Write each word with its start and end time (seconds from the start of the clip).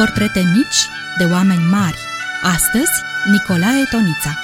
portrete 0.00 0.40
mici 0.54 0.88
de 1.18 1.24
oameni 1.24 1.62
mari. 1.70 1.98
Astăzi, 2.42 2.90
Nicolae 3.30 3.84
Tonița. 3.90 4.38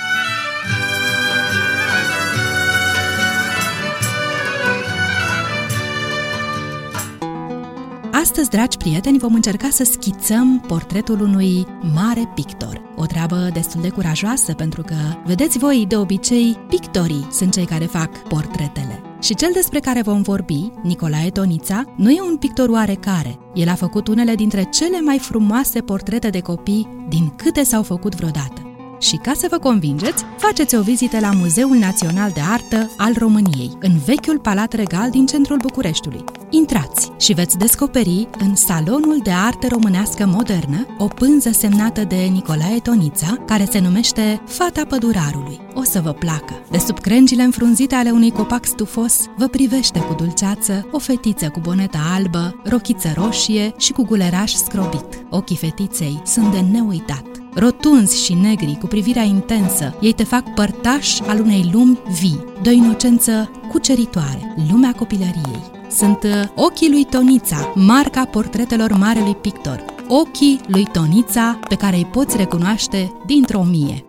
Astăzi, 8.13 8.51
dragi 8.51 8.77
prieteni, 8.77 9.19
vom 9.19 9.35
încerca 9.35 9.69
să 9.71 9.85
schițăm 9.85 10.61
portretul 10.61 11.21
unui 11.21 11.67
mare 11.95 12.31
pictor. 12.35 12.83
O 12.97 13.07
treabă 13.07 13.51
destul 13.53 13.81
de 13.81 13.89
curajoasă, 13.89 14.55
pentru 14.55 14.83
că, 14.83 14.97
vedeți 15.25 15.59
voi, 15.59 15.85
de 15.89 15.97
obicei, 15.97 16.59
pictorii 16.69 17.27
sunt 17.31 17.53
cei 17.53 17.67
care 17.67 17.85
fac 17.85 18.11
portretele. 18.29 19.06
Și 19.21 19.35
cel 19.35 19.51
despre 19.53 19.81
care 19.81 20.03
vom 20.03 20.23
vorbi, 20.23 20.71
Nicolae 20.83 21.31
Tonița, 21.31 21.85
nu 21.97 22.11
e 22.11 22.21
un 22.21 22.37
pictor 22.37 22.69
oarecare. 22.69 23.39
El 23.55 23.69
a 23.69 23.75
făcut 23.75 24.09
unele 24.09 24.35
dintre 24.35 24.63
cele 24.63 25.01
mai 25.01 25.19
frumoase 25.19 25.81
portrete 25.81 26.29
de 26.29 26.41
copii 26.41 27.05
din 27.09 27.33
câte 27.37 27.63
s-au 27.63 27.83
făcut 27.83 28.15
vreodată. 28.15 28.66
Și 28.99 29.17
ca 29.17 29.33
să 29.35 29.47
vă 29.51 29.59
convingeți, 29.59 30.25
faceți 30.39 30.77
o 30.77 30.83
vizită 30.83 31.21
la 31.21 31.31
Muzeul 31.33 31.77
Național 31.77 32.31
de 32.31 32.41
Artă 32.41 32.91
al 32.97 33.15
României, 33.19 33.77
în 33.81 33.99
vechiul 34.05 34.39
Palat 34.39 34.73
Regal 34.73 35.11
din 35.11 35.27
centrul 35.27 35.57
Bucureștiului. 35.57 36.25
Intrați 36.51 37.11
și 37.19 37.33
veți 37.33 37.59
descoperi 37.59 38.29
în 38.39 38.55
Salonul 38.55 39.21
de 39.23 39.31
Artă 39.31 39.67
Românească 39.67 40.27
Modernă 40.27 40.87
o 40.99 41.07
pânză 41.07 41.51
semnată 41.51 42.05
de 42.05 42.17
Nicolae 42.17 42.79
Tonița, 42.79 43.43
care 43.47 43.65
se 43.71 43.79
numește 43.79 44.43
Fata 44.47 44.85
Pădurarului. 44.89 45.61
O 45.75 45.83
să 45.83 46.01
vă 46.01 46.13
placă! 46.13 46.55
De 46.71 46.79
sub 46.79 46.99
crengile 46.99 47.43
înfrunzite 47.43 47.95
ale 47.95 48.11
unui 48.11 48.31
copac 48.31 48.65
stufos, 48.65 49.17
vă 49.37 49.47
privește 49.47 49.99
cu 49.99 50.15
dulceață 50.15 50.89
o 50.93 50.99
fetiță 50.99 51.49
cu 51.49 51.61
boneta 51.61 52.01
albă, 52.15 52.61
rochiță 52.65 53.13
roșie 53.17 53.75
și 53.79 53.93
cu 53.93 54.03
guleraș 54.03 54.53
scrobit. 54.53 55.25
Ochii 55.31 55.57
fetiței 55.57 56.23
sunt 56.25 56.53
de 56.53 56.61
neuitat 56.61 57.46
rotunzi 57.57 58.25
și 58.25 58.35
negri, 58.35 58.77
cu 58.81 58.87
privirea 58.87 59.23
intensă, 59.23 59.95
ei 60.01 60.13
te 60.13 60.25
fac 60.25 60.55
părtaș 60.55 61.21
al 61.21 61.41
unei 61.41 61.71
lumi 61.73 61.99
vii, 62.21 62.45
de 62.63 62.69
o 62.69 62.73
inocență 62.73 63.51
cuceritoare, 63.71 64.55
lumea 64.71 64.93
copilăriei. 64.93 65.75
Sunt 65.91 66.23
uh, 66.23 66.31
ochii 66.55 66.91
lui 66.91 67.05
Tonița, 67.05 67.73
marca 67.75 68.25
portretelor 68.25 68.93
marelui 68.93 69.35
pictor, 69.35 69.85
ochii 70.09 70.61
lui 70.67 70.85
Tonița 70.93 71.59
pe 71.69 71.75
care 71.75 71.97
îi 71.97 72.09
poți 72.13 72.37
recunoaște 72.37 73.13
dintr-o 73.27 73.63
mie. 73.63 74.06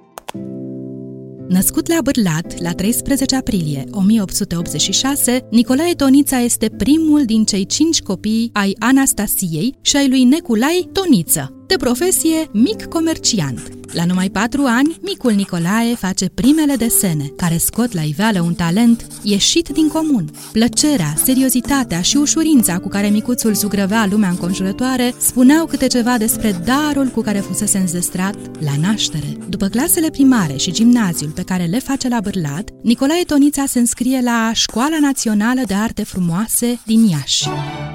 Născut 1.50 1.88
la 1.88 1.98
Bârlat 2.03 2.59
la 2.62 2.72
13 2.73 3.36
aprilie 3.36 3.84
1886, 3.92 5.48
Nicolae 5.52 5.94
Tonița 5.94 6.39
este 6.39 6.70
primul 6.70 7.26
din 7.26 7.45
cei 7.45 7.66
cinci 7.66 8.02
copii 8.02 8.50
ai 8.54 8.76
Anastasiei 8.80 9.76
și 9.81 9.95
ai 9.95 10.09
lui 10.09 10.23
Neculai 10.23 10.89
Toniță, 10.92 11.64
de 11.67 11.76
profesie 11.76 12.50
mic 12.52 12.86
comerciant. 12.86 13.77
La 13.94 14.06
numai 14.06 14.30
patru 14.30 14.64
ani, 14.66 14.98
micul 15.02 15.32
Nicolae 15.32 15.96
face 15.96 16.30
primele 16.30 16.76
desene, 16.76 17.32
care 17.36 17.58
scot 17.58 17.94
la 17.94 18.02
iveală 18.02 18.42
un 18.42 18.54
talent 18.54 19.08
ieșit 19.22 19.70
din 19.70 19.88
comun. 19.88 20.30
Plăcerea, 20.52 21.14
seriozitatea 21.24 22.02
și 22.02 22.18
ușurința 22.18 22.80
cu 22.80 22.88
care 22.88 23.08
micuțul 23.08 23.54
zugrăvea 23.54 24.08
lumea 24.10 24.30
înconjurătoare 24.30 25.14
spuneau 25.18 25.66
câte 25.66 25.88
ceva 25.88 26.18
despre 26.18 26.62
darul 26.66 27.08
cu 27.08 27.22
care 27.22 27.40
fusese 27.40 27.78
înzestrat 27.78 28.36
la 28.60 28.72
naștere. 28.82 29.38
După 29.50 29.68
clasele 29.68 30.10
primare 30.10 30.56
și 30.56 30.72
gimnaziul 30.72 31.32
pe 31.32 31.44
care 31.44 31.64
le 31.64 31.80
face 31.80 32.08
la 32.08 32.20
Bârlad, 32.20 32.70
Nicolae 32.82 33.24
Tonița 33.24 33.66
se 33.66 33.80
înscrie 33.80 34.22
la 34.24 34.52
Școala 34.54 34.98
Națională 35.02 35.62
de 35.66 35.74
Arte 35.74 36.04
Frumoase 36.04 36.80
din 36.86 37.06
Iași. 37.06 37.48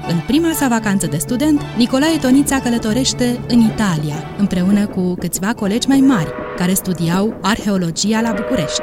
În 0.07 0.19
prima 0.27 0.51
sa 0.53 0.67
vacanță 0.67 1.07
de 1.07 1.17
student, 1.17 1.61
Nicolae 1.77 2.17
Tonița 2.17 2.59
călătorește 2.59 3.39
în 3.47 3.59
Italia, 3.59 4.35
împreună 4.37 4.87
cu 4.87 5.15
câțiva 5.15 5.53
colegi 5.53 5.87
mai 5.87 5.99
mari, 5.99 6.31
care 6.57 6.73
studiau 6.73 7.37
arheologia 7.41 8.21
la 8.21 8.31
București. 8.31 8.81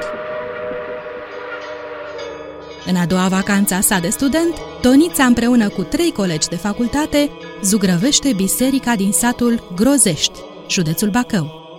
În 2.87 2.97
a 2.97 3.07
doua 3.07 3.29
vacanță 3.29 3.79
sa 3.81 3.99
de 3.99 4.09
student, 4.09 4.55
Tonița 4.81 5.25
împreună 5.25 5.69
cu 5.69 5.83
trei 5.83 6.13
colegi 6.13 6.49
de 6.49 6.57
facultate 6.57 7.31
zugrăvește 7.63 8.33
biserica 8.37 8.95
din 8.95 9.13
satul 9.13 9.73
Grozești, 9.75 10.39
județul 10.69 11.11
Bacău. 11.11 11.70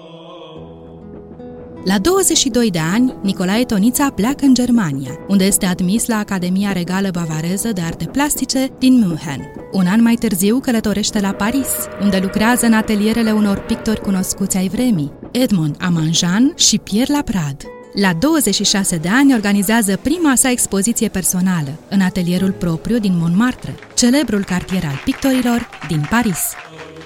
La 1.83 1.97
22 1.97 2.69
de 2.69 2.79
ani, 2.79 3.13
Nicolae 3.21 3.63
Tonița 3.63 4.09
pleacă 4.09 4.45
în 4.45 4.53
Germania, 4.53 5.11
unde 5.27 5.43
este 5.43 5.65
admis 5.65 6.07
la 6.07 6.17
Academia 6.17 6.71
Regală 6.71 7.09
Bavareză 7.11 7.71
de 7.71 7.81
Arte 7.81 8.05
Plastice 8.05 8.69
din 8.79 8.99
München. 8.99 9.51
Un 9.71 9.87
an 9.87 10.01
mai 10.01 10.15
târziu 10.15 10.59
călătorește 10.59 11.19
la 11.19 11.31
Paris, 11.31 11.69
unde 12.01 12.19
lucrează 12.21 12.65
în 12.65 12.73
atelierele 12.73 13.31
unor 13.31 13.59
pictori 13.59 14.01
cunoscuți 14.01 14.57
ai 14.57 14.67
vremii, 14.67 15.11
Edmond 15.31 15.75
Amanjan 15.79 16.53
și 16.55 16.77
Pierre 16.77 17.13
Laprade. 17.13 17.65
La 17.93 18.13
26 18.13 18.97
de 18.97 19.09
ani 19.09 19.33
organizează 19.33 19.97
prima 20.01 20.35
sa 20.35 20.49
expoziție 20.49 21.07
personală, 21.07 21.73
în 21.89 22.01
atelierul 22.01 22.51
propriu 22.51 22.97
din 22.97 23.17
Montmartre, 23.17 23.75
celebrul 23.95 24.43
cartier 24.43 24.83
al 24.85 25.01
pictorilor 25.05 25.69
din 25.87 26.07
Paris. 26.09 26.39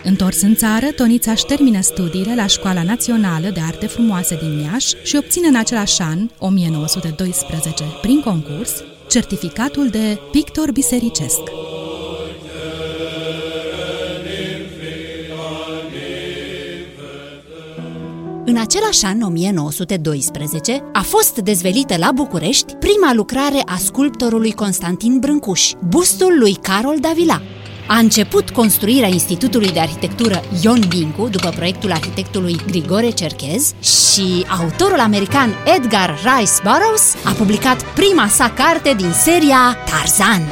Întors 0.07 0.41
în 0.41 0.55
țară, 0.55 0.85
Tonița 0.85 1.31
își 1.31 1.45
termină 1.45 1.81
studiile 1.81 2.35
la 2.35 2.45
Școala 2.45 2.83
Națională 2.83 3.49
de 3.49 3.59
Arte 3.59 3.88
Frumoase 3.88 4.38
din 4.41 4.59
Iași 4.59 4.95
și 5.03 5.16
obține 5.16 5.47
în 5.47 5.55
același 5.55 6.01
an, 6.01 6.29
1912, 6.39 7.83
prin 8.01 8.21
concurs, 8.21 8.83
certificatul 9.09 9.88
de 9.88 10.19
pictor 10.31 10.71
bisericesc. 10.71 11.39
În 18.45 18.57
același 18.57 19.05
an, 19.05 19.22
1912, 19.22 20.83
a 20.93 21.01
fost 21.01 21.37
dezvelită 21.37 21.97
la 21.97 22.11
București 22.11 22.73
prima 22.73 23.13
lucrare 23.13 23.61
a 23.66 23.77
sculptorului 23.77 24.51
Constantin 24.51 25.19
Brâncuș, 25.19 25.72
bustul 25.89 26.35
lui 26.39 26.53
Carol 26.53 26.99
Davila, 26.99 27.41
a 27.88 27.97
început 27.97 28.50
construirea 28.50 29.07
Institutului 29.07 29.72
de 29.72 29.79
Arhitectură 29.79 30.44
Ion 30.62 30.79
Bincu 30.88 31.28
după 31.28 31.50
proiectul 31.50 31.91
arhitectului 31.91 32.59
Grigore 32.68 33.09
Cerchez 33.09 33.73
și 33.81 34.46
autorul 34.59 35.00
american 35.00 35.53
Edgar 35.75 36.16
Rice 36.16 36.51
Burroughs 36.63 37.16
a 37.23 37.31
publicat 37.31 37.94
prima 37.94 38.28
sa 38.28 38.50
carte 38.50 38.94
din 38.94 39.12
seria 39.12 39.78
Tarzan. 39.85 40.47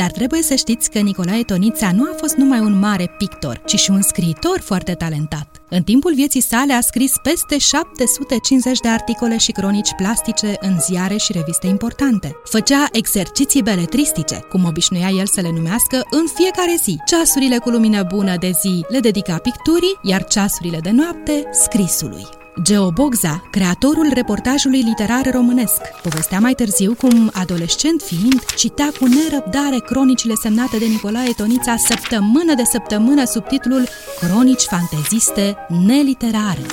Dar 0.00 0.10
trebuie 0.10 0.42
să 0.42 0.54
știți 0.54 0.90
că 0.90 0.98
Nicolae 0.98 1.42
Tonița 1.42 1.92
nu 1.92 2.02
a 2.02 2.14
fost 2.16 2.34
numai 2.34 2.60
un 2.60 2.78
mare 2.78 3.14
pictor, 3.18 3.62
ci 3.66 3.74
și 3.74 3.90
un 3.90 4.02
scriitor 4.02 4.60
foarte 4.60 4.94
talentat. 4.94 5.62
În 5.68 5.82
timpul 5.82 6.14
vieții 6.14 6.40
sale 6.40 6.72
a 6.72 6.80
scris 6.80 7.12
peste 7.22 7.58
750 7.58 8.80
de 8.80 8.88
articole 8.88 9.36
și 9.36 9.52
cronici 9.52 9.94
plastice 9.96 10.56
în 10.60 10.80
ziare 10.80 11.16
și 11.16 11.32
reviste 11.32 11.66
importante. 11.66 12.36
Făcea 12.44 12.88
exerciții 12.92 13.62
beletristice, 13.62 14.36
cum 14.48 14.64
obișnuia 14.64 15.08
el 15.08 15.26
să 15.26 15.40
le 15.40 15.50
numească, 15.50 16.06
în 16.10 16.24
fiecare 16.34 16.74
zi. 16.82 16.96
Ceasurile 17.06 17.58
cu 17.58 17.68
lumină 17.68 18.02
bună 18.02 18.36
de 18.36 18.50
zi 18.60 18.84
le 18.88 19.00
dedica 19.00 19.36
picturii, 19.36 19.98
iar 20.02 20.24
ceasurile 20.24 20.78
de 20.78 20.90
noapte 20.90 21.48
scrisului. 21.52 22.39
Geo 22.62 22.90
Bogza, 22.90 23.42
creatorul 23.50 24.10
reportajului 24.14 24.80
literar 24.80 25.30
românesc, 25.32 25.80
povestea 26.02 26.38
mai 26.38 26.52
târziu 26.52 26.94
cum, 26.94 27.30
adolescent 27.34 28.02
fiind, 28.02 28.44
citea 28.56 28.92
cu 28.98 29.06
nerăbdare 29.06 29.78
cronicile 29.86 30.34
semnate 30.34 30.78
de 30.78 30.84
Nicolae 30.84 31.32
Tonița 31.36 31.76
săptămână 31.76 32.54
de 32.54 32.62
săptămână 32.64 33.24
sub 33.24 33.46
titlul 33.46 33.88
Cronici 34.20 34.62
fanteziste 34.62 35.56
neliterare. 35.86 36.66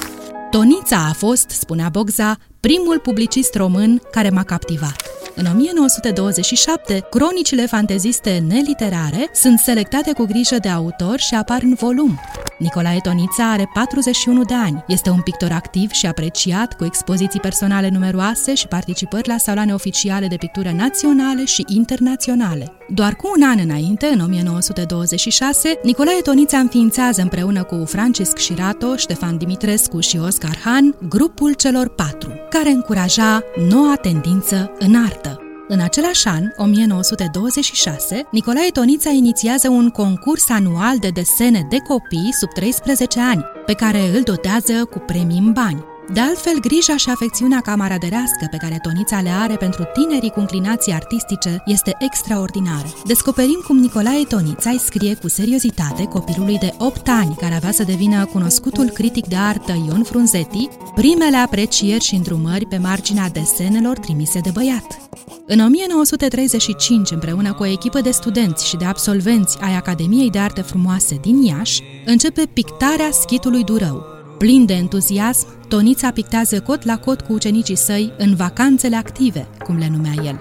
Tonița 0.51 1.07
a 1.09 1.13
fost, 1.13 1.49
spunea 1.49 1.89
Bogza, 1.89 2.37
primul 2.59 2.99
publicist 2.99 3.55
român 3.55 4.01
care 4.11 4.29
m-a 4.29 4.43
captivat. 4.43 5.01
În 5.35 5.45
1927, 5.45 7.05
cronicile 7.09 7.65
fanteziste 7.65 8.43
neliterare 8.47 9.29
sunt 9.33 9.59
selectate 9.59 10.13
cu 10.13 10.25
grijă 10.25 10.57
de 10.61 10.69
autor 10.69 11.19
și 11.19 11.35
apar 11.35 11.61
în 11.61 11.73
volum. 11.73 12.19
Nicolae 12.57 12.99
Tonița 12.99 13.51
are 13.51 13.69
41 13.73 14.43
de 14.43 14.53
ani. 14.53 14.83
Este 14.87 15.09
un 15.09 15.21
pictor 15.21 15.51
activ 15.51 15.91
și 15.91 16.05
apreciat, 16.05 16.73
cu 16.73 16.85
expoziții 16.85 17.39
personale 17.39 17.89
numeroase 17.89 18.53
și 18.53 18.67
participări 18.67 19.27
la 19.27 19.37
saloane 19.37 19.73
oficiale 19.73 20.27
de 20.27 20.35
pictură 20.35 20.71
naționale 20.71 21.45
și 21.45 21.63
internaționale. 21.67 22.71
Doar 22.89 23.15
cu 23.15 23.31
un 23.35 23.43
an 23.43 23.59
înainte, 23.63 24.05
în 24.05 24.19
1926, 24.19 25.79
Nicolae 25.83 26.21
Tonița 26.21 26.57
înființează 26.57 27.21
împreună 27.21 27.63
cu 27.63 27.85
Francisc 27.85 28.37
Șirato, 28.37 28.95
Ștefan 28.95 29.37
Dimitrescu 29.37 29.99
și 29.99 30.17
Oscar 30.17 30.57
Han 30.63 30.95
grupul 31.09 31.53
celor 31.53 31.89
patru, 31.89 32.31
care 32.49 32.69
încuraja 32.69 33.43
noua 33.69 33.95
tendință 33.95 34.71
în 34.79 34.95
artă. 34.95 35.46
În 35.69 35.79
același 35.79 36.27
an, 36.27 36.43
1926, 36.55 38.27
Nicolae 38.31 38.69
Tonița 38.69 39.09
inițiază 39.09 39.69
un 39.69 39.89
concurs 39.89 40.49
anual 40.49 40.97
de 40.99 41.09
desene 41.09 41.67
de 41.69 41.77
copii 41.77 42.33
sub 42.39 42.49
13 42.53 43.19
ani, 43.19 43.45
pe 43.65 43.73
care 43.73 43.99
îl 44.15 44.21
dotează 44.21 44.85
cu 44.91 44.99
premii 44.99 45.37
în 45.37 45.51
bani. 45.51 45.85
De 46.13 46.19
altfel, 46.19 46.59
grija 46.59 46.97
și 46.97 47.09
afecțiunea 47.09 47.59
camaraderească 47.59 48.47
pe 48.51 48.57
care 48.57 48.79
Tonița 48.81 49.21
le 49.21 49.29
are 49.29 49.55
pentru 49.55 49.83
tinerii 49.93 50.29
cu 50.29 50.39
înclinații 50.39 50.93
artistice 50.93 51.63
este 51.65 51.95
extraordinară. 51.99 52.93
Descoperim 53.05 53.63
cum 53.67 53.77
Nicolae 53.77 54.23
Tonița 54.23 54.69
îi 54.69 54.79
scrie 54.79 55.15
cu 55.15 55.27
seriozitate 55.27 56.03
copilului 56.03 56.57
de 56.57 56.73
8 56.77 57.07
ani 57.07 57.35
care 57.35 57.55
avea 57.55 57.71
să 57.71 57.83
devină 57.83 58.25
cunoscutul 58.25 58.89
critic 58.89 59.27
de 59.27 59.35
artă 59.35 59.71
Ion 59.87 60.03
Frunzeti 60.03 60.69
primele 60.95 61.37
aprecieri 61.37 62.03
și 62.03 62.15
îndrumări 62.15 62.65
pe 62.65 62.77
marginea 62.77 63.29
desenelor 63.29 63.97
trimise 63.97 64.39
de 64.39 64.49
băiat. 64.53 65.06
În 65.49 65.59
1935, 65.59 67.11
împreună 67.11 67.53
cu 67.53 67.63
o 67.63 67.65
echipă 67.65 68.01
de 68.01 68.11
studenți 68.11 68.67
și 68.67 68.77
de 68.77 68.85
absolvenți 68.85 69.57
ai 69.61 69.75
Academiei 69.75 70.29
de 70.29 70.39
Arte 70.39 70.61
Frumoase 70.61 71.17
din 71.21 71.43
Iași, 71.43 71.81
începe 72.05 72.49
pictarea 72.53 73.11
schitului 73.11 73.63
Durău. 73.63 74.05
Plin 74.37 74.65
de 74.65 74.73
entuziasm, 74.73 75.47
Tonița 75.67 76.11
pictează 76.11 76.61
cot 76.61 76.85
la 76.85 76.97
cot 76.97 77.21
cu 77.21 77.33
ucenicii 77.33 77.75
săi 77.75 78.13
în 78.17 78.35
vacanțele 78.35 78.95
active, 78.95 79.47
cum 79.63 79.77
le 79.77 79.87
numea 79.91 80.13
el. 80.25 80.37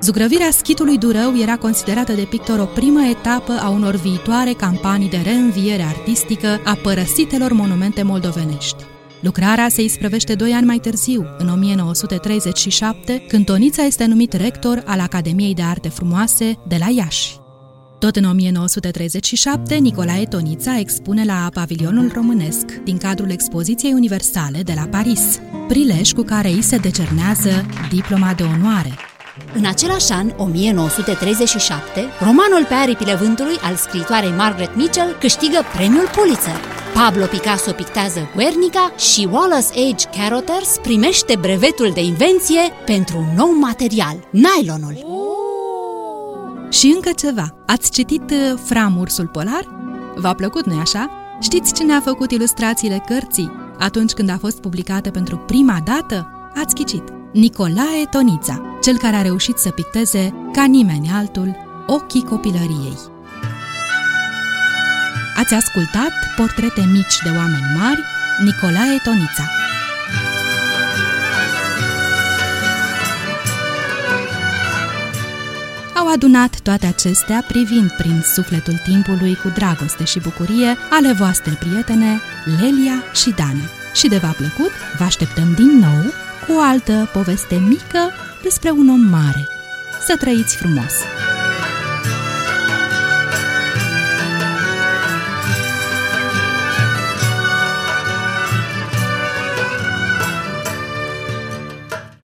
Zugrăvirea 0.00 0.50
schitului 0.50 0.98
Durău 0.98 1.36
era 1.36 1.56
considerată 1.56 2.12
de 2.12 2.26
pictor 2.30 2.58
o 2.58 2.64
primă 2.64 3.02
etapă 3.02 3.52
a 3.52 3.68
unor 3.68 3.94
viitoare 3.94 4.52
campanii 4.52 5.10
de 5.10 5.20
reînviere 5.24 5.82
artistică 5.82 6.60
a 6.64 6.74
părăsitelor 6.82 7.52
monumente 7.52 8.02
moldovenești. 8.02 8.84
Lucrarea 9.24 9.68
se 9.68 9.82
isprăvește 9.82 10.34
doi 10.34 10.52
ani 10.52 10.66
mai 10.66 10.78
târziu, 10.78 11.26
în 11.38 11.48
1937, 11.48 13.24
când 13.28 13.44
Tonița 13.44 13.82
este 13.82 14.04
numit 14.04 14.32
rector 14.32 14.82
al 14.86 15.00
Academiei 15.00 15.54
de 15.54 15.62
Arte 15.62 15.88
Frumoase 15.88 16.58
de 16.68 16.76
la 16.78 16.86
Iași. 16.96 17.36
Tot 17.98 18.16
în 18.16 18.24
1937, 18.24 19.74
Nicolae 19.74 20.24
Tonița 20.24 20.78
expune 20.78 21.24
la 21.24 21.48
Pavilionul 21.52 22.10
Românesc, 22.14 22.64
din 22.84 22.96
cadrul 22.96 23.30
Expoziției 23.30 23.92
Universale 23.92 24.62
de 24.62 24.72
la 24.76 24.86
Paris, 24.90 25.40
prilej 25.68 26.12
cu 26.12 26.22
care 26.22 26.48
îi 26.48 26.62
se 26.62 26.76
decernează 26.76 27.66
diploma 27.90 28.34
de 28.34 28.42
onoare. 28.42 28.92
În 29.54 29.64
același 29.64 30.12
an, 30.12 30.32
1937, 30.36 32.04
romanul 32.18 32.64
Pe 32.68 32.74
aripile 32.74 33.14
vântului 33.14 33.56
al 33.62 33.74
scritoarei 33.74 34.30
Margaret 34.30 34.76
Mitchell 34.76 35.16
câștigă 35.20 35.58
premiul 35.74 36.08
Pulitzer. 36.14 36.73
Pablo 37.04 37.26
Picasso 37.26 37.72
pictează 37.72 38.28
Guernica 38.34 38.92
și 38.96 39.28
Wallace 39.30 39.68
Age 39.68 40.18
Carothers 40.18 40.76
primește 40.82 41.36
brevetul 41.40 41.90
de 41.94 42.02
invenție 42.02 42.60
pentru 42.84 43.18
un 43.18 43.36
nou 43.36 43.50
material, 43.60 44.28
nylonul. 44.30 44.96
Și 46.70 46.92
încă 46.94 47.10
ceva. 47.16 47.54
Ați 47.66 47.90
citit 47.90 48.30
uh, 48.30 48.58
Fram, 48.64 48.96
ursul 48.98 49.26
polar? 49.26 49.68
V-a 50.14 50.34
plăcut, 50.34 50.66
nu-i 50.66 50.80
așa? 50.80 51.10
Știți 51.40 51.74
cine 51.74 51.92
a 51.92 52.00
făcut 52.00 52.30
ilustrațiile 52.30 53.04
cărții 53.06 53.52
atunci 53.78 54.12
când 54.12 54.30
a 54.30 54.38
fost 54.40 54.60
publicată 54.60 55.10
pentru 55.10 55.36
prima 55.36 55.82
dată? 55.84 56.28
Ați 56.54 56.74
ghicit. 56.74 57.02
Nicolae 57.32 58.04
Tonița, 58.10 58.62
cel 58.82 58.98
care 58.98 59.16
a 59.16 59.22
reușit 59.22 59.56
să 59.56 59.70
picteze, 59.70 60.34
ca 60.52 60.64
nimeni 60.64 61.10
altul, 61.14 61.56
ochii 61.86 62.24
copilăriei. 62.24 63.13
Ați 65.36 65.54
ascultat 65.54 66.12
Portrete 66.36 66.88
mici 66.92 67.18
de 67.22 67.30
oameni 67.30 67.64
mari, 67.78 68.04
Nicolae 68.42 69.00
Tonița. 69.04 69.50
Au 75.94 76.08
adunat 76.12 76.60
toate 76.60 76.86
acestea 76.86 77.44
privind 77.48 77.90
prin 77.90 78.22
sufletul 78.34 78.80
timpului 78.84 79.34
cu 79.34 79.48
dragoste 79.48 80.04
și 80.04 80.20
bucurie 80.20 80.76
ale 80.90 81.12
voastre 81.12 81.58
prietene 81.58 82.20
Lelia 82.60 83.02
și 83.14 83.30
Dana. 83.30 83.68
Și 83.94 84.08
de 84.08 84.16
v-a 84.16 84.34
plăcut, 84.36 84.70
vă 84.98 85.04
așteptăm 85.04 85.54
din 85.54 85.78
nou 85.78 86.12
cu 86.46 86.52
o 86.52 86.60
altă 86.60 87.10
poveste 87.12 87.54
mică 87.54 88.10
despre 88.42 88.70
un 88.70 88.88
om 88.88 89.00
mare. 89.00 89.48
Să 90.06 90.16
trăiți 90.16 90.56
frumos! 90.56 90.92